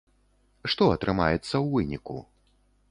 Што 0.73 0.87
атрымаецца 0.95 1.39
ў 1.39 1.63
выніку? 1.77 2.17